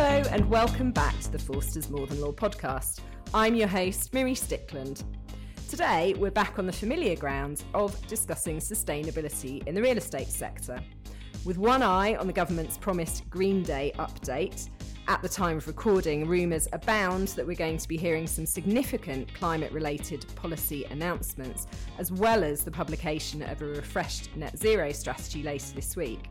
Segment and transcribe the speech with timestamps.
[0.00, 3.00] Hello, and welcome back to the Forsters More Than Law podcast.
[3.34, 5.02] I'm your host, Miri Stickland.
[5.68, 10.80] Today, we're back on the familiar grounds of discussing sustainability in the real estate sector.
[11.44, 14.68] With one eye on the government's promised Green Day update,
[15.08, 19.34] at the time of recording, rumours abound that we're going to be hearing some significant
[19.34, 21.66] climate related policy announcements,
[21.98, 26.30] as well as the publication of a refreshed net zero strategy later this week.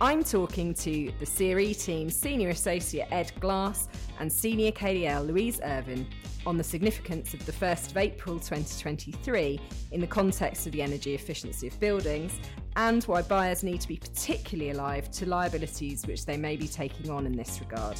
[0.00, 3.88] I'm talking to the CRE team Senior Associate Ed Glass
[4.20, 6.06] and Senior KDL Louise Irvine
[6.46, 11.16] on the significance of the 1st of April 2023 in the context of the energy
[11.16, 12.38] efficiency of buildings
[12.76, 17.10] and why buyers need to be particularly alive to liabilities which they may be taking
[17.10, 17.98] on in this regard.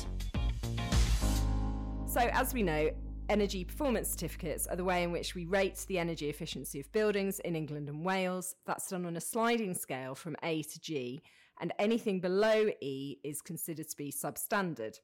[2.07, 2.91] So, as we know,
[3.29, 7.41] energy performance certificates are the way in which we rate the energy efficiency of buildings
[7.41, 8.55] in England and Wales.
[8.67, 11.21] That's done on a sliding scale from A to G,
[11.61, 14.99] and anything below E is considered to be substandard.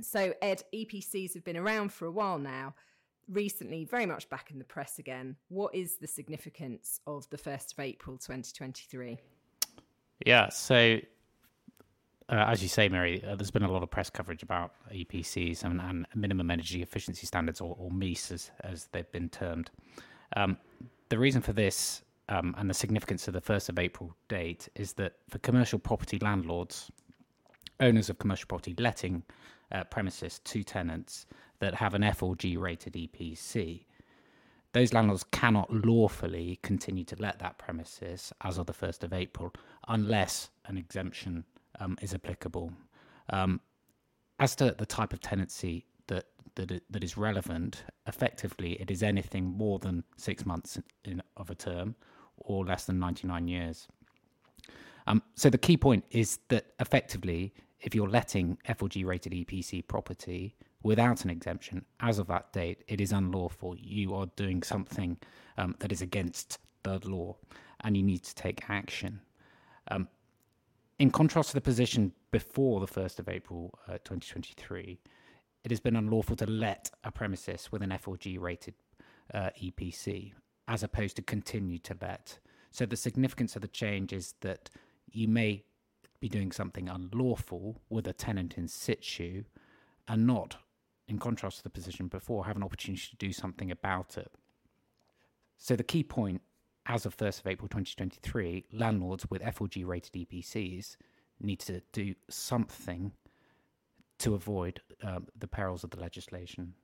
[0.00, 2.74] So, Ed, EPCs have been around for a while now.
[3.28, 5.36] Recently, very much back in the press again.
[5.48, 9.18] What is the significance of the 1st of April 2023?
[10.26, 10.98] Yeah, so
[12.28, 15.62] uh, as you say, Miri, uh, there's been a lot of press coverage about EPCs
[15.64, 19.70] and, and minimum energy efficiency standards, or, or MEES as, as, they've been termed.
[20.36, 20.56] Um,
[21.10, 24.94] the reason for this um, and the significance of the 1st of April date is
[24.94, 26.90] that for commercial property landlords,
[27.80, 29.22] owners of commercial property letting
[29.72, 31.26] uh, premises to tenants
[31.58, 33.84] that have an F4G rated EPC,
[34.72, 39.52] those landlords cannot lawfully continue to let that premises as of the 1st of April
[39.88, 41.44] unless an exemption
[41.78, 42.72] um, is applicable.
[43.30, 43.60] Um,
[44.40, 46.24] as to the type of tenancy that,
[46.56, 51.54] that that is relevant, effectively, it is anything more than six months in, of a
[51.54, 51.94] term
[52.36, 53.88] or less than 99 years.
[55.06, 60.54] Um, so the key point is that effectively, if you're letting F4G rated EPC property
[60.82, 63.76] without an exemption, as of that date, it is unlawful.
[63.76, 65.18] You are doing something
[65.58, 67.36] um, that is against the law
[67.82, 69.20] and you need to take action.
[69.88, 70.08] Um,
[70.98, 74.98] in contrast to the position before the 1st of April uh, 2023,
[75.64, 78.74] it has been unlawful to let a premises with an F4G rated
[79.32, 80.32] uh, EPC
[80.68, 82.38] as opposed to continue to let.
[82.70, 84.70] So the significance of the change is that
[85.10, 85.64] you may
[86.20, 89.44] be doing something unlawful with a tenant in situ
[90.08, 90.56] and not,
[91.06, 94.32] in contrast to the position before, have an opportunity to do something about it.
[95.56, 96.40] So the key point,
[96.86, 100.96] as of 1st of April 2023, landlords with F4G rated EPCs
[101.40, 103.12] need to do something
[104.18, 106.74] to avoid um, the perils of the legislation.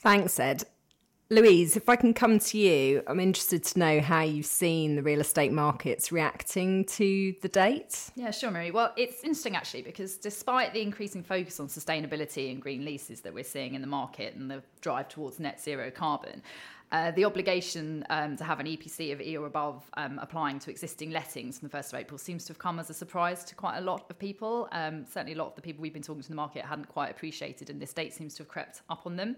[0.00, 0.64] Thanks, Ed.
[1.30, 5.02] Louise, if I can come to you, I'm interested to know how you've seen the
[5.02, 8.08] real estate markets reacting to the date.
[8.16, 8.70] Yeah, sure, Miri.
[8.70, 13.34] Well, it's interesting actually because despite the increasing focus on sustainability and green leases that
[13.34, 16.42] we're seeing in the market and the drive towards net zero carbon,
[16.92, 20.70] uh, the obligation um, to have an EPC of E or above um, applying to
[20.70, 23.54] existing lettings from the 1st of April seems to have come as a surprise to
[23.54, 24.66] quite a lot of people.
[24.72, 26.88] Um, certainly, a lot of the people we've been talking to in the market hadn't
[26.88, 29.36] quite appreciated, and this date seems to have crept up on them.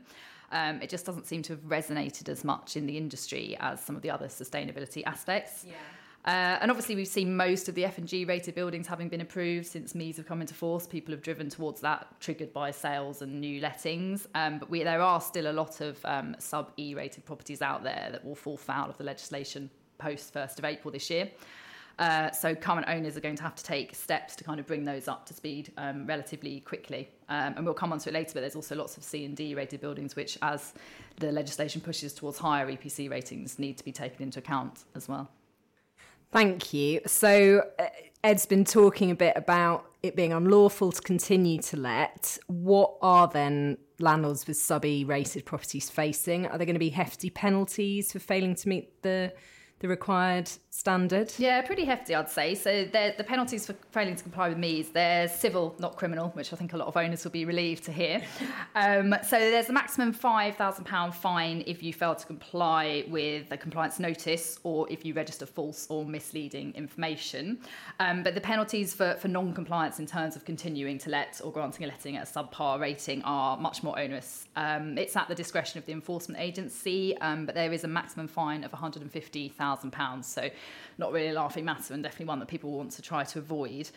[0.53, 3.97] Um, it just doesn't seem to have resonated as much in the industry as some
[3.97, 5.65] of the other sustainability aspects.
[5.66, 5.75] Yeah.
[6.22, 9.22] Uh, and obviously, we've seen most of the F and G rated buildings having been
[9.22, 10.87] approved since MEES have come into force.
[10.87, 14.28] People have driven towards that, triggered by sales and new lettings.
[14.34, 17.82] Um, but we, there are still a lot of um, sub E rated properties out
[17.84, 21.31] there that will fall foul of the legislation post 1st of April this year.
[22.00, 24.84] Uh, so current owners are going to have to take steps to kind of bring
[24.84, 27.11] those up to speed um, relatively quickly.
[27.28, 29.37] Um, and we'll come on to it later, but there's also lots of C and
[29.37, 30.72] D rated buildings, which as
[31.16, 35.31] the legislation pushes towards higher EPC ratings, need to be taken into account as well.
[36.33, 37.03] Thank you.
[37.06, 37.87] So uh,
[38.25, 42.38] Ed's been talking a bit about it being unlawful to continue to let.
[42.47, 46.47] What are then landlords with sub E rated properties facing?
[46.47, 49.34] Are there going to be hefty penalties for failing to meet the
[49.81, 51.33] the required standard?
[51.39, 52.55] Yeah, pretty hefty, I'd say.
[52.55, 56.56] So the penalties for failing to comply with MEES, they're civil, not criminal, which I
[56.56, 58.23] think a lot of owners will be relieved to hear.
[58.77, 63.99] Um, so there's a maximum £5,000 fine if you fail to comply with a compliance
[63.99, 67.59] notice or if you register false or misleading information.
[67.99, 71.85] Um, but the penalties for, for non-compliance in terms of continuing to let or granting
[71.85, 74.47] a letting at a subpar rating are much more onerous.
[74.55, 78.29] Um, it's at the discretion of the enforcement agency, um, but there is a maximum
[78.29, 80.25] fine of 150,000 £1,000.
[80.25, 80.50] So,
[80.99, 83.90] not really a laughing matter, and definitely one that people want to try to avoid.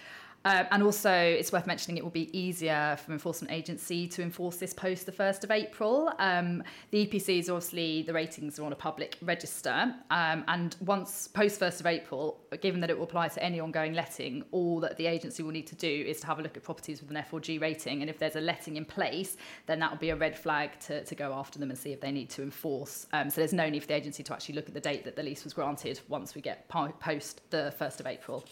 [0.45, 4.21] Um, and also, it's worth mentioning it will be easier for an enforcement agency to
[4.21, 6.11] enforce this post the 1st of April.
[6.19, 9.95] Um, the EPCs, obviously, the ratings are on a public register.
[10.11, 13.93] Um, and once post 1st of April, given that it will apply to any ongoing
[13.93, 16.63] letting, all that the agency will need to do is to have a look at
[16.63, 18.01] properties with an F4G rating.
[18.01, 19.37] And if there's a letting in place,
[19.67, 22.01] then that will be a red flag to, to go after them and see if
[22.01, 23.07] they need to enforce.
[23.13, 25.15] Um, so there's no need for the agency to actually look at the date that
[25.15, 28.43] the lease was granted once we get post the 1st of April.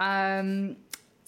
[0.00, 0.76] Um,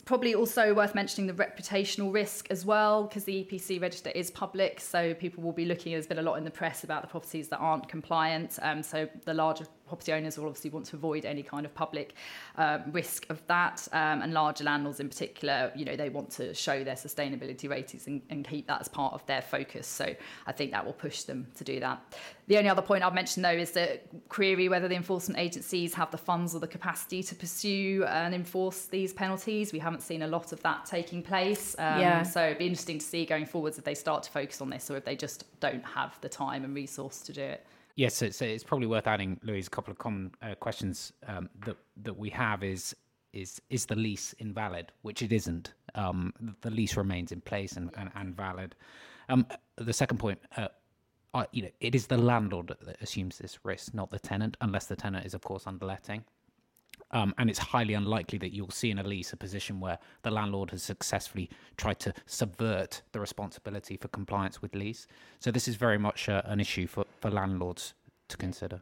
[0.04, 4.80] probably also worth mentioning the reputational risk as well, because the EPC register is public,
[4.80, 5.92] so people will be looking.
[5.92, 8.58] There's been a lot in the press about the properties that aren't compliant.
[8.62, 12.14] Um, so the larger property owners will obviously want to avoid any kind of public
[12.56, 13.86] um, risk of that.
[13.92, 18.06] Um, and larger landlords in particular, you know, they want to show their sustainability ratings
[18.06, 19.86] and, and keep that as part of their focus.
[19.86, 20.14] So
[20.46, 22.02] I think that will push them to do that.
[22.46, 26.10] The only other point I'll mention though is that query whether the enforcement agencies have
[26.10, 29.74] the funds or the capacity to pursue and enforce these penalties.
[29.74, 31.76] We haven't seen a lot of that taking place.
[31.78, 32.22] Um, yeah.
[32.22, 34.90] So it'd be interesting to see going forwards if they start to focus on this
[34.90, 37.66] or if they just don't have the time and resource to do it.
[37.96, 41.50] Yes, so, so it's probably worth adding, Louise, a couple of common uh, questions um,
[41.66, 42.96] that that we have is
[43.32, 45.74] is is the lease invalid, which it isn't.
[45.94, 48.74] Um, the lease remains in place and, and, and valid.
[49.28, 49.46] Um,
[49.76, 50.68] the second point, uh,
[51.52, 54.96] you know, it is the landlord that assumes this risk, not the tenant, unless the
[54.96, 56.24] tenant is, of course, underletting.
[57.10, 60.30] Um, and it's highly unlikely that you'll see in a lease a position where the
[60.30, 65.06] landlord has successfully tried to subvert the responsibility for compliance with lease.
[65.38, 67.92] So this is very much uh, an issue for, for landlords
[68.28, 68.80] to consider.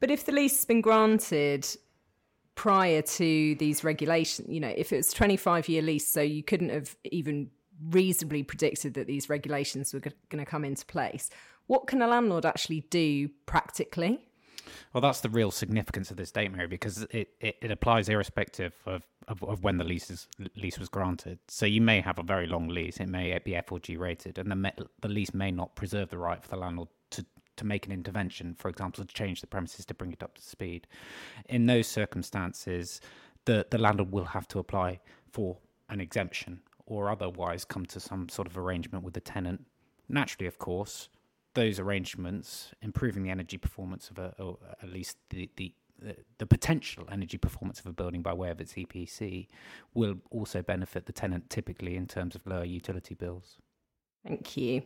[0.00, 1.66] But if the lease has been granted
[2.54, 6.70] prior to these regulations, you know, if it was 25 year lease, so you couldn't
[6.70, 7.50] have even
[7.90, 11.30] reasonably predicted that these regulations were going to come into place,
[11.66, 14.20] what can a landlord actually do practically?
[14.92, 18.74] Well, that's the real significance of this date, Miri, because it, it, it applies irrespective
[18.86, 21.38] of, of, of, when the lease is, lease was granted.
[21.48, 24.88] So you may have a very long lease; it may be F4G rated, and the
[25.00, 27.24] the lease may not preserve the right for the landlord to
[27.56, 30.42] to make an intervention, for example, to change the premises to bring it up to
[30.42, 30.86] speed.
[31.48, 33.00] In those circumstances,
[33.44, 35.00] the the landlord will have to apply
[35.32, 35.58] for
[35.88, 39.64] an exemption or otherwise come to some sort of arrangement with the tenant.
[40.08, 41.08] Naturally, of course,
[41.56, 45.72] those arrangements, improving the energy performance of a, or at least the, the
[46.36, 49.46] the potential energy performance of a building by way of its EPC
[49.94, 53.56] will also benefit the tenant typically in terms of lower utility bills.
[54.22, 54.82] Thank you.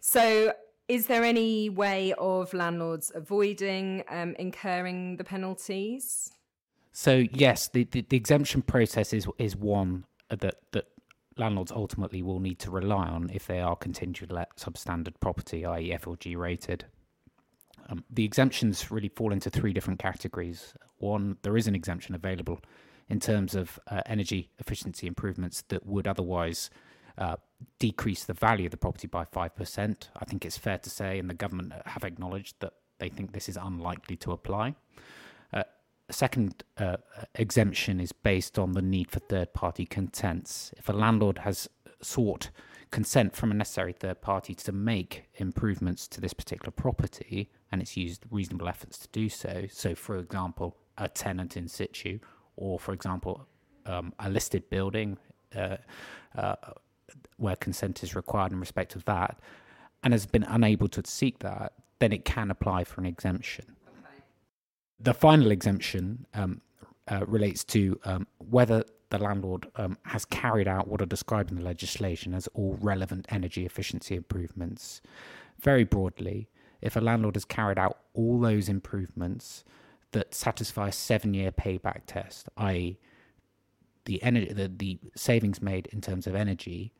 [0.00, 0.52] So,
[0.88, 6.32] is there any way of landlords avoiding um, incurring the penalties?
[6.92, 10.86] So, yes, the, the, the exemption process is is one that that
[11.40, 15.90] landlords ultimately will need to rely on if they are continuing let substandard property, i.e.,
[15.90, 16.84] F4G rated.
[17.88, 20.74] Um, the exemptions really fall into three different categories.
[20.98, 22.60] One, there is an exemption available
[23.08, 26.70] in terms of uh, energy efficiency improvements that would otherwise
[27.18, 27.36] uh,
[27.80, 30.08] decrease the value of the property by 5%.
[30.16, 33.48] I think it's fair to say, and the government have acknowledged that they think this
[33.48, 34.76] is unlikely to apply
[36.12, 36.96] second uh,
[37.34, 40.72] exemption is based on the need for third party consents.
[40.76, 41.68] If a landlord has
[42.02, 42.50] sought
[42.90, 47.96] consent from a necessary third party to make improvements to this particular property and it's
[47.96, 52.18] used reasonable efforts to do so, so for example, a tenant in situ,
[52.56, 53.46] or for example,
[53.86, 55.18] um, a listed building
[55.56, 55.76] uh,
[56.36, 56.56] uh,
[57.36, 59.38] where consent is required in respect of that,
[60.02, 63.76] and has been unable to seek that, then it can apply for an exemption
[65.00, 66.60] the final exemption um,
[67.10, 71.56] uh, relates to um, whether the landlord um, has carried out what are described in
[71.56, 75.00] the legislation as all relevant energy efficiency improvements.
[75.60, 76.48] Very broadly,
[76.80, 79.64] if a landlord has carried out all those improvements
[80.12, 82.98] that satisfy a seven year payback test, i.e.,
[84.04, 86.92] the, energy, the, the savings made in terms of energy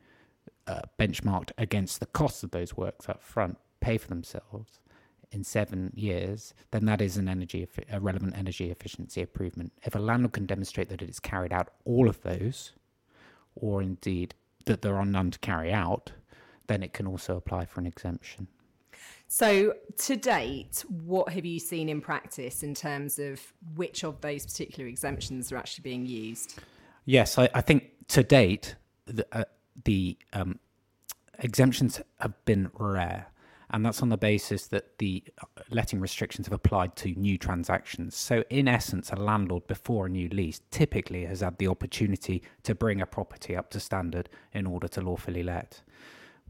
[0.67, 4.79] uh, benchmarked against the cost of those works up front pay for themselves,
[5.31, 9.71] in seven years, then that is an energy a relevant energy efficiency improvement.
[9.83, 12.73] If a landlord can demonstrate that it has carried out all of those,
[13.55, 14.33] or indeed
[14.65, 16.11] that there are none to carry out,
[16.67, 18.47] then it can also apply for an exemption.
[19.27, 23.41] So, to date, what have you seen in practice in terms of
[23.75, 26.59] which of those particular exemptions are actually being used?
[27.05, 29.45] Yes, I, I think to date, the, uh,
[29.85, 30.59] the um,
[31.39, 33.30] exemptions have been rare
[33.71, 38.15] and that's on the basis that the uh, letting restrictions have applied to new transactions.
[38.15, 42.75] So, in essence, a landlord before a new lease typically has had the opportunity to
[42.75, 45.81] bring a property up to standard in order to lawfully let.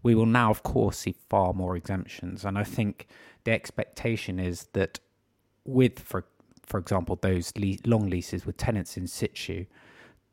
[0.04, 3.08] We will now, of course, see far more exemptions, and I think
[3.44, 5.00] the expectation is that
[5.64, 6.26] with, for
[6.66, 9.66] for example, those le- long leases with tenants in situ,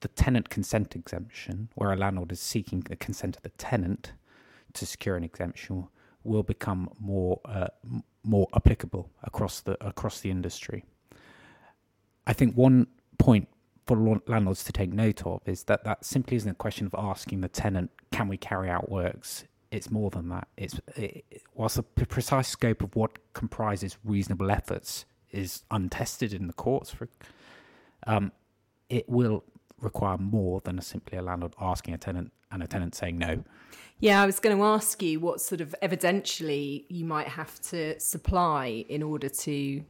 [0.00, 4.12] the tenant consent exemption, where a landlord is seeking the consent of the tenant
[4.74, 5.88] to secure an exemption,
[6.28, 7.68] will become more uh,
[8.22, 10.84] more applicable across the across the industry.
[12.26, 12.86] I think one
[13.18, 13.48] point
[13.86, 17.40] for landlords to take note of is that that simply isn't a question of asking
[17.40, 20.48] the tenant, "Can we carry out works?" It's more than that.
[20.56, 26.54] It's it, whilst the precise scope of what comprises reasonable efforts is untested in the
[26.54, 27.08] courts, for,
[28.06, 28.32] um,
[28.88, 29.44] it will
[29.80, 33.44] require more than simply a landlord asking a tenant and a tenant saying no.
[34.00, 37.98] Yeah, I was going to ask you what sort of evidentially you might have to
[37.98, 39.84] supply in order to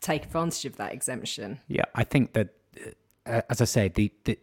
[0.00, 1.60] take advantage of that exemption.
[1.68, 2.50] Yeah, I think that,
[3.26, 4.38] uh, as I say, the, the,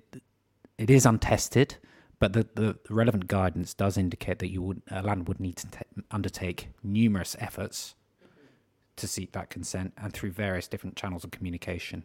[0.77, 1.75] it is untested,
[2.19, 5.67] but the, the relevant guidance does indicate that you would a landlord would need to
[5.67, 5.79] t-
[6.12, 7.95] undertake numerous efforts
[8.98, 12.03] to seek that consent and through various different channels of communication.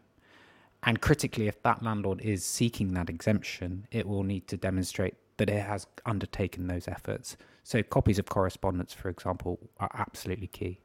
[0.85, 5.49] And critically, if that landlord is seeking that exemption, it will need to demonstrate that
[5.49, 7.37] it has undertaken those efforts.
[7.63, 10.79] So, copies of correspondence, for example, are absolutely key.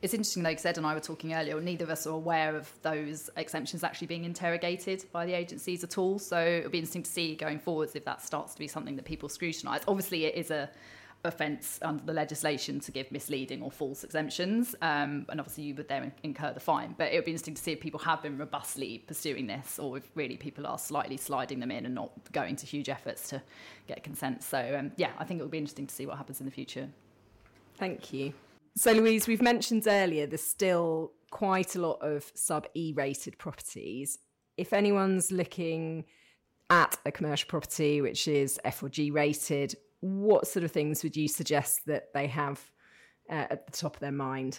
[0.00, 2.54] It's interesting, though, because Ed and I were talking earlier, neither of us are aware
[2.54, 6.18] of those exemptions actually being interrogated by the agencies at all.
[6.18, 9.06] So it'll be interesting to see going forwards if that starts to be something that
[9.06, 9.80] people scrutinise.
[9.88, 10.70] Obviously, it is a
[11.24, 14.74] offence under the legislation to give misleading or false exemptions.
[14.82, 16.94] Um, and obviously, you would then incur the fine.
[16.96, 19.96] But it would be interesting to see if people have been robustly pursuing this or
[19.96, 23.42] if really people are slightly sliding them in and not going to huge efforts to
[23.86, 24.42] get consent.
[24.42, 26.52] So, um, yeah, I think it will be interesting to see what happens in the
[26.52, 26.88] future.
[27.76, 28.32] Thank you.
[28.76, 34.18] So, Louise, we've mentioned earlier there's still quite a lot of sub E rated properties.
[34.56, 36.04] If anyone's looking
[36.70, 39.74] at a commercial property which is F or G rated,
[40.04, 42.60] what sort of things would you suggest that they have
[43.30, 44.58] uh, at the top of their mind?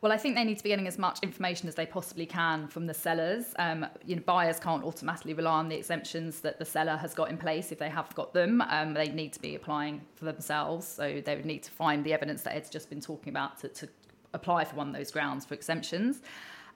[0.00, 2.66] Well, I think they need to be getting as much information as they possibly can
[2.68, 3.52] from the sellers.
[3.58, 7.28] Um, you know, buyers can't automatically rely on the exemptions that the seller has got
[7.28, 8.62] in place if they have got them.
[8.62, 12.14] Um, they need to be applying for themselves, so they would need to find the
[12.14, 13.88] evidence that Ed's just been talking about to, to
[14.32, 16.22] apply for one of those grounds for exemptions.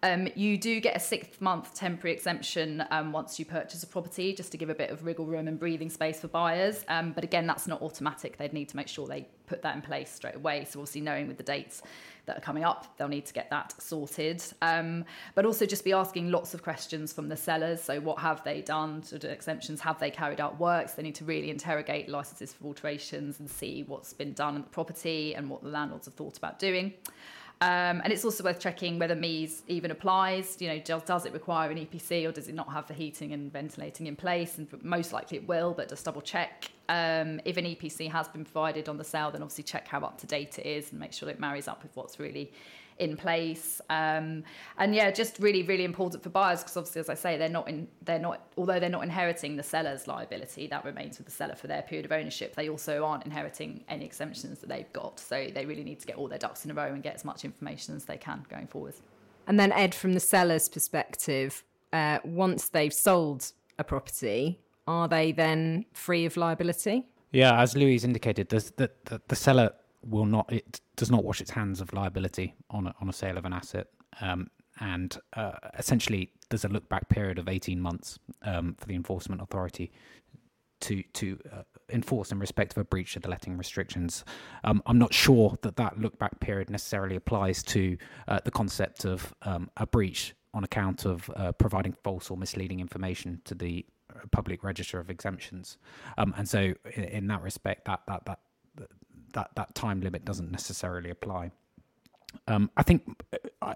[0.05, 4.35] Um, you do get a six month temporary exemption um, once you purchase a property,
[4.35, 6.85] just to give a bit of wriggle room and breathing space for buyers.
[6.89, 8.37] Um, but again, that's not automatic.
[8.37, 10.67] They'd need to make sure they put that in place straight away.
[10.67, 11.81] So, obviously, knowing with the dates
[12.27, 14.45] that are coming up, they'll need to get that sorted.
[14.61, 17.83] Um, but also, just be asking lots of questions from the sellers.
[17.83, 19.81] So, what have they done to the exemptions?
[19.81, 20.93] Have they carried out works?
[20.93, 24.69] They need to really interrogate licenses for alterations and see what's been done on the
[24.69, 26.93] property and what the landlords have thought about doing.
[27.64, 30.59] Um, and it's also worth checking whether MEES even applies.
[30.61, 33.33] You know, does, does, it require an EPC or does it not have the heating
[33.33, 34.59] and ventilating in place?
[34.59, 36.71] And most likely it will, but just double check.
[36.88, 40.19] Um, if an EPC has been provided on the sale, then obviously check how up
[40.21, 42.53] to date it is and make sure it marries up with what's really
[42.99, 43.81] in place.
[43.91, 44.45] Um,
[44.79, 47.69] and yeah, just really, really important for buyers because obviously, as I say, they're not
[47.69, 51.55] in, they're not, although they're not inheriting the seller's liability, that remains with the seller
[51.55, 52.55] for their period of ownership.
[52.55, 55.19] They also aren't inheriting any exemptions that they've got.
[55.21, 57.25] So they really need to get all their ducks in a row and get as
[57.25, 58.95] much information as they can going forward.
[59.47, 65.33] And then, Ed, from the seller's perspective, uh, once they've sold a property, are they
[65.33, 67.07] then free of liability?
[67.33, 69.73] Yeah, as Louise indicated, the, the, the seller
[70.07, 73.38] will not it does not wash its hands of liability on a, on a sale
[73.38, 73.88] of an asset.
[74.21, 74.49] Um,
[74.81, 79.41] and uh, essentially, there's a look back period of 18 months um, for the enforcement
[79.41, 79.93] authority
[80.81, 84.25] to to uh, enforce in respect of a breach of the letting restrictions.
[84.64, 87.97] Um, I'm not sure that that look back period necessarily applies to
[88.29, 92.81] uh, the concept of um, a breach on account of uh, providing false or misleading
[92.81, 93.85] information to the
[94.30, 95.78] public register of exemptions.
[96.18, 98.38] Um, and so, in, in, that respect, that that that
[99.33, 101.50] that that time limit doesn't necessarily apply.
[102.49, 103.23] Um, I think
[103.62, 103.75] uh,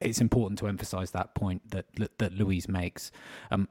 [0.00, 1.86] it's important to emphasise that point that
[2.18, 3.10] that Louise makes.
[3.50, 3.68] Um,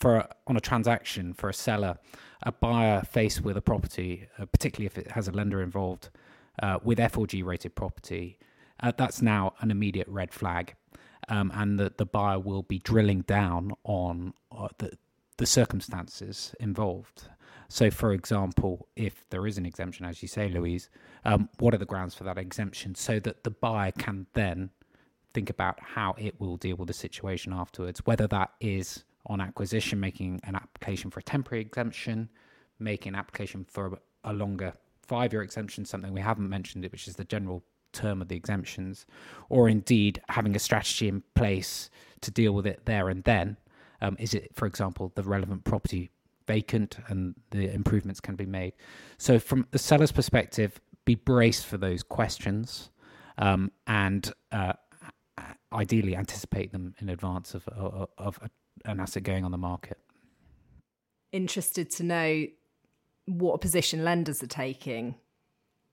[0.00, 1.98] for on a transaction for a seller,
[2.42, 6.08] a buyer faced with a property, uh, particularly if it has a lender involved,
[6.62, 8.38] uh, with F4G rated property,
[8.82, 10.74] uh, that's now an immediate red flag,
[11.28, 14.96] um, and that the buyer will be drilling down on uh, the
[15.40, 17.30] the circumstances involved.
[17.68, 20.90] So, for example, if there is an exemption, as you say, Louise,
[21.24, 24.68] um, what are the grounds for that exemption so that the buyer can then
[25.32, 29.98] think about how it will deal with the situation afterwards, whether that is on acquisition,
[29.98, 32.28] making an application for a temporary exemption,
[32.78, 37.08] making an application for a longer five year exemption, something we haven't mentioned it, which
[37.08, 39.06] is the general term of the exemptions,
[39.48, 41.88] or indeed having a strategy in place
[42.20, 43.56] to deal with it there and then.
[44.02, 46.10] Um, is it, for example, the relevant property
[46.46, 48.72] vacant and the improvements can be made.
[49.18, 52.90] So, from the seller's perspective, be braced for those questions
[53.38, 54.72] um, and uh,
[55.72, 58.40] ideally anticipate them in advance of, of, of
[58.84, 59.98] an asset going on the market.
[61.32, 62.46] interested to know
[63.26, 65.14] what position lenders are taking.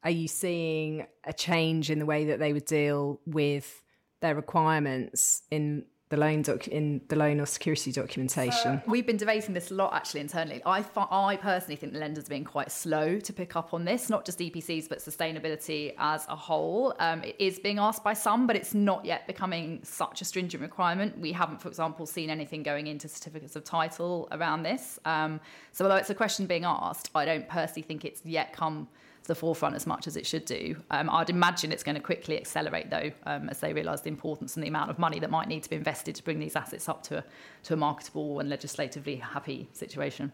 [0.04, 3.82] Are you seeing a change in the way that they would deal with
[4.22, 8.82] their requirements in the loan doc- in the loan or security documentation.
[8.88, 10.62] We've been debating this a lot actually internally.
[10.66, 14.10] I I personally think the lenders have been quite slow to pick up on this,
[14.10, 16.94] not just EPCs but sustainability as a whole.
[17.00, 20.62] Um, it is being asked by some, but it's not yet becoming such a stringent
[20.62, 21.18] requirement.
[21.20, 25.00] We haven't, for example, seen anything going into certificates of title around this.
[25.04, 25.42] Um,
[25.74, 28.88] so although it's a question being asked, I don't personally think it's yet come
[29.28, 30.76] the forefront as much as it should do.
[30.90, 34.56] Um, I'd imagine it's going to quickly accelerate though, um, as they realise the importance
[34.56, 36.90] and the amount of money that might need to be invested to bring these assets
[36.90, 37.24] up to a,
[37.64, 40.32] to a marketable and legislatively happy situation.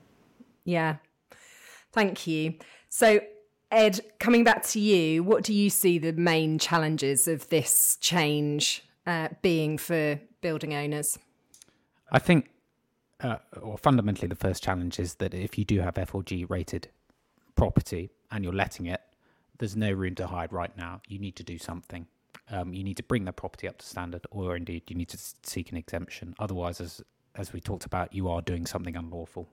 [0.63, 0.97] Yeah,
[1.91, 2.55] thank you.
[2.89, 3.19] So,
[3.71, 8.83] Ed, coming back to you, what do you see the main challenges of this change
[9.07, 11.17] uh, being for building owners?
[12.11, 12.49] I think,
[13.21, 16.89] uh, or fundamentally, the first challenge is that if you do have FLG rated
[17.55, 18.99] property, and you're letting it,
[19.59, 21.01] there's no room to hide right now.
[21.07, 22.07] You need to do something.
[22.51, 25.19] Um, you need to bring the property up to standard, or indeed you need to
[25.43, 26.35] seek an exemption.
[26.39, 27.01] Otherwise, as
[27.35, 29.47] as we talked about, you are doing something unlawful.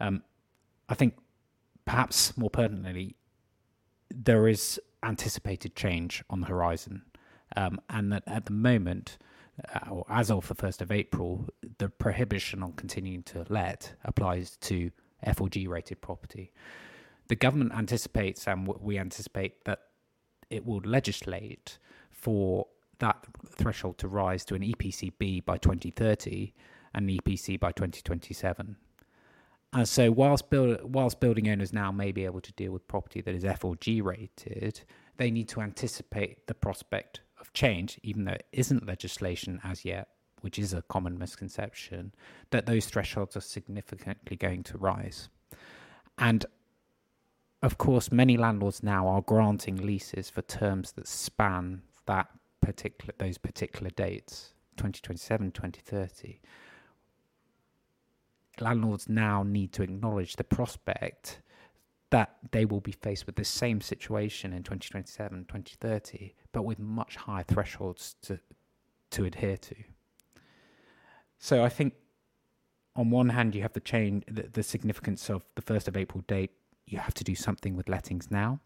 [0.00, 0.22] Um,
[0.88, 1.16] I think
[1.84, 3.16] perhaps more pertinently,
[4.10, 7.02] there is anticipated change on the horizon,
[7.56, 9.18] um, and that at the moment,
[9.74, 11.46] uh, or as of the first of April,
[11.78, 14.90] the prohibition on continuing to let applies to
[15.26, 16.52] FLG rated property
[17.28, 19.80] the government anticipates, and we anticipate that
[20.50, 21.78] it will legislate
[22.10, 22.66] for
[22.98, 26.52] that threshold to rise to an EPCB by 2030
[26.94, 28.76] and an EPC by 2027.
[29.72, 33.20] And so, whilst, build, whilst building owners now may be able to deal with property
[33.20, 34.82] that is FLG rated,
[35.16, 40.08] they need to anticipate the prospect of change, even though it isn't legislation as yet,
[40.42, 42.14] which is a common misconception,
[42.50, 45.28] that those thresholds are significantly going to rise.
[46.18, 46.46] And
[47.64, 52.28] of course, many landlords now are granting leases for terms that span that
[52.60, 56.40] particular those particular dates 2027 2030
[58.58, 61.40] landlords now need to acknowledge the prospect
[62.10, 67.16] that they will be faced with the same situation in 2027 2030 but with much
[67.16, 68.38] higher thresholds to
[69.10, 69.74] to adhere to.
[71.38, 71.94] So i think
[72.96, 76.22] on one hand you have the change the, the significance of the 1st of april
[76.26, 76.52] date
[76.86, 78.60] you have to do something with lettings now,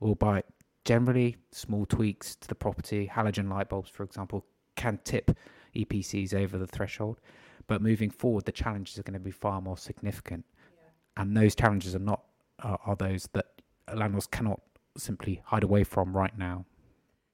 [0.00, 0.42] or by
[0.84, 3.10] generally small tweaks to the property.
[3.12, 4.44] Halogen light bulbs, for example,
[4.76, 5.36] can tip
[5.74, 7.20] EPCs over the threshold.
[7.66, 10.44] But moving forward, the challenges are going to be far more significant,
[10.76, 11.22] yeah.
[11.22, 12.22] and those challenges are not
[12.62, 13.46] uh, are those that
[13.94, 14.60] landlords cannot
[14.96, 16.64] simply hide away from right now.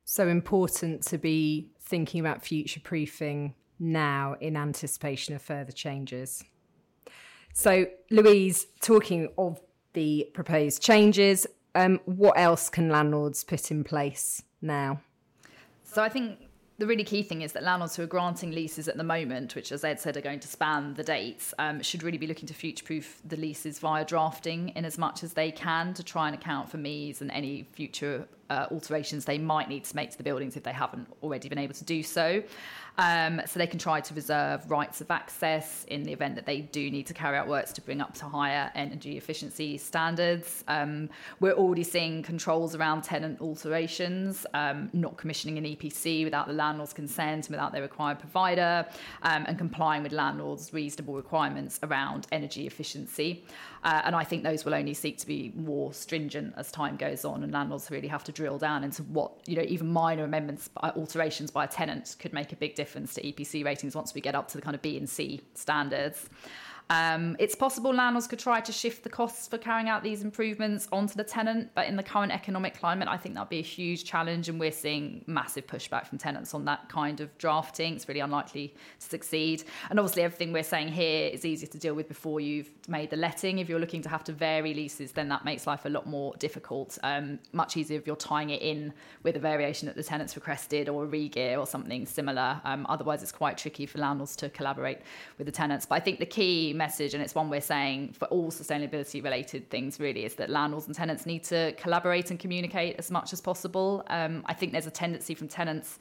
[0.04, 6.44] So important to be thinking about future proofing now in anticipation of further changes.
[7.52, 9.60] So, Louise, talking of
[9.92, 11.46] the proposed changes.
[11.74, 15.00] Um, what else can landlords put in place now?
[15.84, 16.38] So I think
[16.78, 19.70] the really key thing is that landlords who are granting leases at the moment, which,
[19.70, 22.54] as Ed said, are going to span the dates, um, should really be looking to
[22.54, 26.34] future proof the leases via drafting in as much as they can to try and
[26.34, 30.24] account for MEES and any future uh, alterations they might need to make to the
[30.24, 32.42] buildings if they haven't already been able to do so.
[32.98, 36.60] Um, so they can try to reserve rights of access in the event that they
[36.60, 40.64] do need to carry out works to bring up to higher energy efficiency standards.
[40.68, 41.08] Um,
[41.40, 46.92] we're already seeing controls around tenant alterations, um, not commissioning an EPC without the landlord's
[46.92, 48.86] consent and without their required provider,
[49.22, 53.44] um, and complying with landlords' reasonable requirements around energy efficiency.
[53.82, 57.24] Uh, and I think those will only seek to be more stringent as time goes
[57.24, 60.70] on, and landlords really have to drill down into what, you know, even minor amendments,
[60.82, 64.34] alterations by a tenant could make a big difference to EPC ratings once we get
[64.34, 66.30] up to the kind of B and C standards.
[66.90, 70.88] Um, it's possible landlords could try to shift the costs for carrying out these improvements
[70.90, 74.04] onto the tenant, but in the current economic climate, I think that'd be a huge
[74.04, 77.94] challenge, and we're seeing massive pushback from tenants on that kind of drafting.
[77.94, 79.62] It's really unlikely to succeed.
[79.88, 83.16] And obviously, everything we're saying here is easier to deal with before you've made the
[83.16, 83.60] letting.
[83.60, 86.34] If you're looking to have to vary leases, then that makes life a lot more
[86.40, 86.98] difficult.
[87.04, 90.88] Um, much easier if you're tying it in with a variation that the tenants requested
[90.88, 92.60] or a regear or something similar.
[92.64, 94.98] Um, otherwise, it's quite tricky for landlords to collaborate
[95.38, 95.86] with the tenants.
[95.86, 99.70] But I think the key message, and it's one we're saying for all sustainability related
[99.70, 103.40] things, really, is that landlords and tenants need to collaborate and communicate as much as
[103.40, 104.02] possible.
[104.08, 105.98] Um, I think there's a tendency from tenants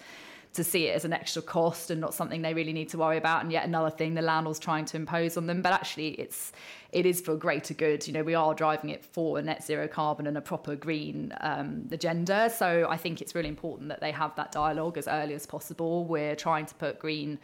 [0.54, 3.18] to see it as an extra cost and not something they really need to worry
[3.18, 5.62] about and yet another thing the landlord's trying to impose on them.
[5.62, 6.52] But actually it's
[6.92, 8.08] it is for greater good.
[8.08, 11.34] You know we are driving it for a net zero carbon and a proper green
[11.42, 12.50] um, agenda.
[12.50, 16.06] So i think it's really important that they have that dialogue as early as possible.
[16.06, 17.38] We're trying to put green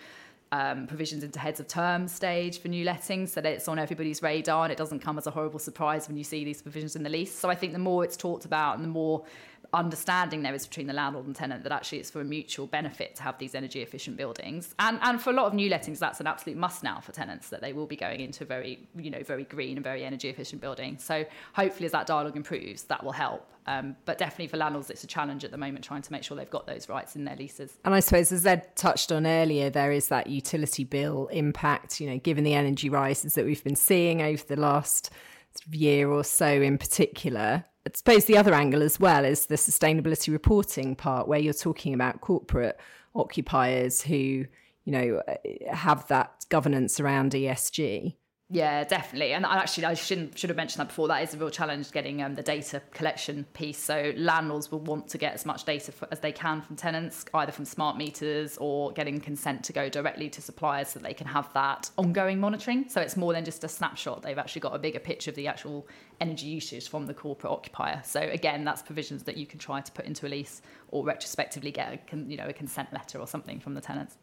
[0.55, 4.21] um, provisions into heads of term stage for new lettings so that it's on everybody's
[4.21, 7.03] radar and it doesn't come as a horrible surprise when you see these provisions in
[7.03, 7.33] the lease.
[7.33, 9.25] So I think the more it's talked about and the more
[9.73, 13.15] understanding there is between the landlord and tenant that actually it's for a mutual benefit
[13.15, 14.73] to have these energy efficient buildings.
[14.79, 17.49] And and for a lot of new lettings that's an absolute must now for tenants
[17.49, 20.61] that they will be going into very you know very green and very energy efficient
[20.61, 20.97] building.
[20.97, 23.51] So hopefully as that dialogue improves that will help.
[23.67, 26.37] Um, but definitely for landlords it's a challenge at the moment trying to make sure
[26.37, 27.77] they've got those rights in their leases.
[27.83, 32.07] And i suppose as ed touched on earlier there is that utility bill impact you
[32.07, 35.09] know given the energy rises that we've been seeing over the last
[35.71, 40.31] year or so in particular I suppose the other angle as well is the sustainability
[40.31, 42.79] reporting part, where you're talking about corporate
[43.13, 44.47] occupiers who, you
[44.85, 45.21] know,
[45.71, 48.15] have that governance around ESG.
[48.51, 49.33] Yeah, definitely.
[49.33, 51.07] And actually, I shouldn't should have mentioned that before.
[51.07, 53.79] That is a real challenge getting um, the data collection piece.
[53.79, 57.25] So landlords will want to get as much data for, as they can from tenants,
[57.33, 61.25] either from smart meters or getting consent to go directly to suppliers so they can
[61.25, 62.87] have that ongoing monitoring.
[62.87, 64.21] So it's more than just a snapshot.
[64.21, 65.87] They've actually got a bigger picture of the actual
[66.21, 68.01] energy usage from the corporate occupier.
[68.05, 71.71] So again, that's provisions that you can try to put into a lease or retrospectively
[71.71, 74.17] get a, you know a consent letter or something from the tenants.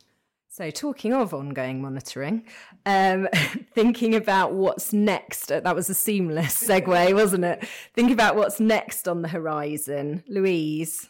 [0.55, 2.45] So, talking of ongoing monitoring,
[2.85, 3.27] um,
[3.75, 7.67] thinking about what's next, uh, that was a seamless segue, wasn't it?
[7.95, 10.23] Think about what's next on the horizon.
[10.29, 11.09] Louise.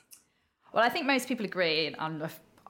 [0.73, 2.23] Well, I think most people agree, and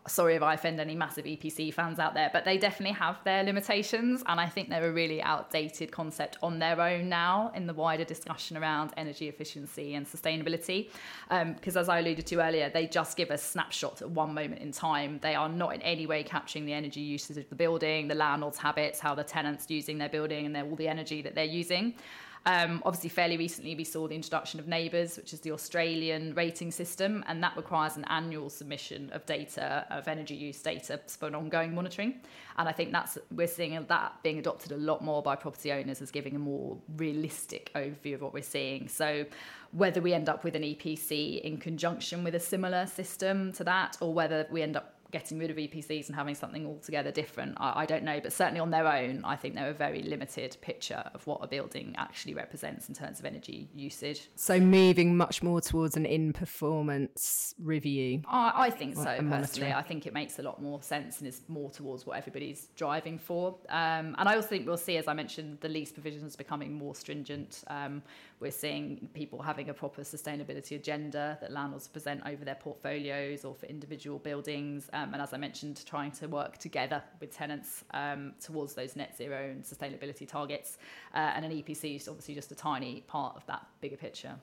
[0.09, 3.43] sorry if I offend any massive EPC fans out there, but they definitely have their
[3.45, 4.23] limitations.
[4.27, 8.05] And I think they're a really outdated concept on their own now in the wider
[8.05, 10.89] discussion around energy efficiency and sustainability.
[11.29, 14.61] Because um, as I alluded to earlier, they just give a snapshot at one moment
[14.61, 15.21] in time.
[15.23, 18.59] They are not in any way capturing the energy uses of the building, the landlord's
[18.59, 21.95] habits, how the tenants using their building, and all the energy that they're using.
[22.45, 26.73] Um, obviously, fairly recently, we saw the introduction of NABERS, which is the Australian rating
[26.73, 31.37] system, and that requires an annual submission of data, of energy use data for an
[31.37, 32.21] ongoing monitoring.
[32.59, 36.03] And I think that's we're seeing that being adopted a lot more by property owners
[36.03, 38.89] as giving a more realistic overview of what we're seeing.
[38.89, 39.25] So
[39.71, 43.97] whether we end up with an EPC in conjunction with a similar system to that,
[44.01, 47.55] or whether we end up getting rid of EPCs and having something altogether different.
[47.59, 50.57] I, I, don't know, but certainly on their own, I think they're a very limited
[50.63, 54.31] picture of what a building actually represents in terms of energy usage.
[54.35, 58.23] So moving much more towards an in-performance review.
[58.27, 59.73] I, I think so personally.
[59.73, 63.19] I think it makes a lot more sense and is more towards what everybody's driving
[63.19, 63.59] for.
[63.69, 66.95] Um, and I also think we'll see, as I mentioned, the lease provisions becoming more
[66.95, 67.63] stringent.
[67.67, 68.03] Um,
[68.43, 73.55] we're seeing people having a proper sustainability agenda that landlords present over their portfolios or
[73.55, 74.91] for individual buildings.
[74.93, 79.17] Um, and as I mentioned, trying to work together with tenants um, towards those net
[79.17, 80.77] zero and sustainability targets.
[81.15, 84.35] Uh, and an EPC is obviously just a tiny part of that bigger picture.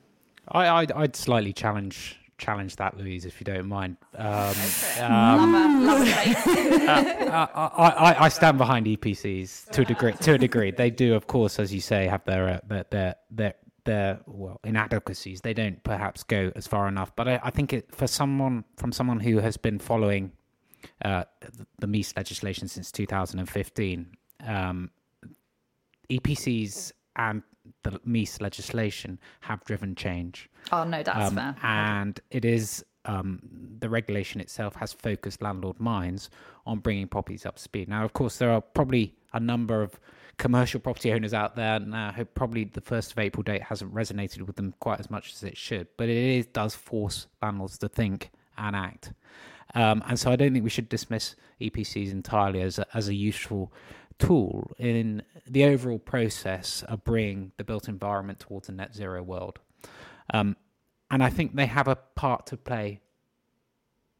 [0.48, 3.98] I, I'd, I'd slightly challenge challenge that, Louise, if you don't mind.
[4.16, 4.54] Um,
[4.98, 10.14] um, love a, love a uh, I, I, I, stand behind EPCs to a degree.
[10.14, 13.14] To a degree, they do, of course, as you say, have their uh, their their,
[13.30, 13.54] their
[13.90, 15.40] their well inadequacies.
[15.40, 17.10] They don't perhaps go as far enough.
[17.16, 20.32] But I, I think it, for someone from someone who has been following
[21.04, 24.06] uh, the, the MEES legislation since 2015,
[24.46, 24.90] um,
[26.08, 27.42] EPCs and
[27.82, 30.48] the MEES legislation have driven change.
[30.70, 31.56] Oh no, that's um, fair.
[31.62, 33.40] And it is um,
[33.80, 36.30] the regulation itself has focused landlord minds
[36.64, 37.88] on bringing properties up to speed.
[37.88, 39.98] Now, of course, there are probably a number of
[40.40, 44.40] commercial property owners out there now who probably the first of April date hasn't resonated
[44.40, 47.90] with them quite as much as it should, but it is, does force landlords to
[47.90, 49.12] think and act.
[49.74, 53.14] Um, and so I don't think we should dismiss EPCs entirely as a, as a
[53.14, 53.70] useful
[54.18, 59.58] tool in the overall process of bringing the built environment towards a net zero world.
[60.32, 60.56] Um,
[61.10, 63.00] and I think they have a part to play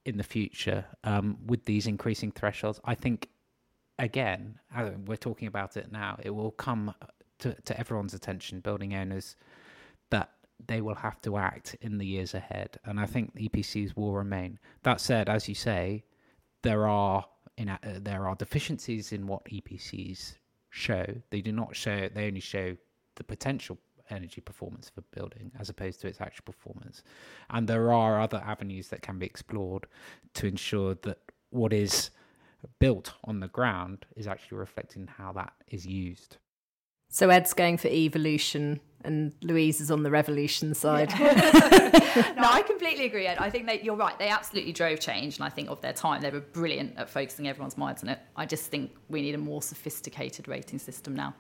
[0.05, 2.79] in the future um, with these increasing thresholds.
[2.85, 3.30] I think,
[4.01, 4.59] again,
[5.07, 6.95] we're talking about it now, it will come
[7.39, 9.37] to, to everyone's attention, building owners,
[10.11, 10.31] that
[10.67, 12.79] they will have to act in the years ahead.
[12.85, 14.59] And I think EPCs will remain.
[14.83, 16.05] That said, as you say,
[16.63, 17.25] there are
[17.57, 20.37] in, uh, there are deficiencies in what EPCs
[20.71, 21.05] show.
[21.31, 22.09] They do not show.
[22.13, 22.77] They only show
[23.17, 27.03] the potential energy performance of a building as opposed to its actual performance.
[27.51, 29.87] And there are other avenues that can be explored
[30.35, 31.19] to ensure that
[31.51, 32.11] what is
[32.79, 36.37] built on the ground is actually reflecting how that is used.
[37.09, 41.11] So Ed's going for evolution and Louise is on the revolution side.
[41.19, 42.33] Yeah.
[42.37, 43.39] no, I completely agree, Ed.
[43.39, 44.19] I think that you're right.
[44.19, 47.49] They absolutely drove change, and I think of their time, they were brilliant at focusing
[47.49, 48.19] everyone's minds on it.
[48.37, 51.35] I just think we need a more sophisticated rating system now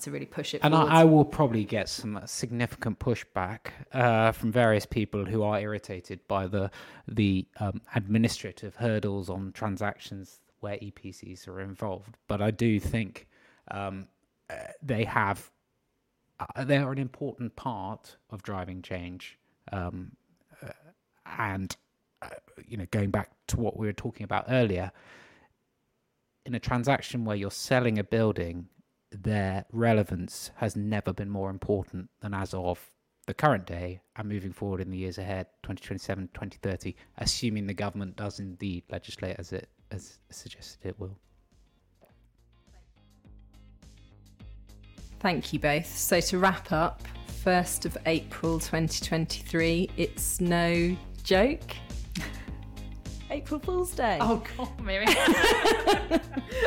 [0.00, 0.60] to really push it.
[0.64, 5.60] And I, I, will probably get some significant pushback uh, from various people who are
[5.60, 6.70] irritated by the
[7.06, 13.28] the um, administrative hurdles on transactions where EPCs are involved, but I do think
[13.70, 14.08] um,
[14.48, 15.50] uh, they have
[16.40, 19.38] uh, they are an important part of driving change.
[19.72, 20.12] Um,
[20.62, 20.70] uh,
[21.38, 21.76] and
[22.22, 22.30] uh,
[22.66, 24.90] you know, going back to what we were talking about earlier,
[26.46, 28.68] in a transaction where you're selling a building,
[29.12, 32.93] their relevance has never been more important than as of
[33.26, 38.14] the current day and moving forward in the years ahead 2027 2030 assuming the government
[38.16, 41.16] does indeed legislate as it as suggested it will
[45.24, 45.86] Thank you both.
[45.86, 47.02] So to wrap up,
[47.46, 51.62] 1st of April 2023, it's no joke.
[53.30, 54.18] April Fool's Day.
[54.20, 55.06] Oh God, Miri.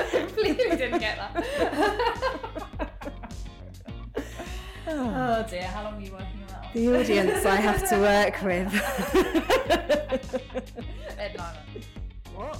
[0.09, 2.01] Completely didn't get that.
[4.87, 6.46] oh dear, how long were you working on that one?
[6.77, 8.71] The audience I have to work with.
[12.35, 12.59] What?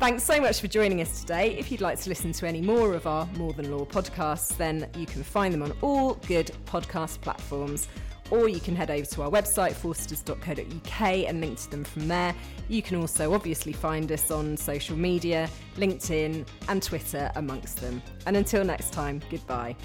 [0.00, 1.56] Thanks so much for joining us today.
[1.56, 4.90] If you'd like to listen to any more of our More Than Law podcasts, then
[4.96, 7.86] you can find them on all good podcast platforms.
[8.32, 12.34] Or you can head over to our website, forsters.co.uk, and link to them from there.
[12.68, 18.02] You can also obviously find us on social media, LinkedIn, and Twitter, amongst them.
[18.26, 19.76] And until next time, goodbye.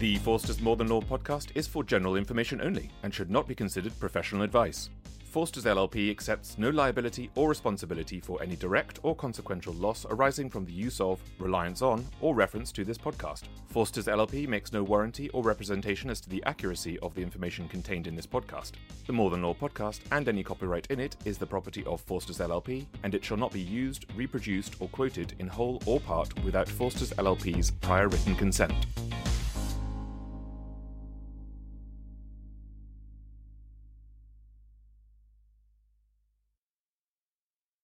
[0.00, 3.54] The Forsters More Than Law podcast is for general information only and should not be
[3.54, 4.88] considered professional advice.
[5.24, 10.64] Forsters LLP accepts no liability or responsibility for any direct or consequential loss arising from
[10.64, 13.42] the use of, reliance on, or reference to this podcast.
[13.66, 18.06] Forsters LLP makes no warranty or representation as to the accuracy of the information contained
[18.06, 18.72] in this podcast.
[19.06, 22.38] The More Than Law podcast and any copyright in it is the property of Forsters
[22.38, 26.70] LLP, and it shall not be used, reproduced, or quoted in whole or part without
[26.70, 28.86] Forsters LLP's prior written consent.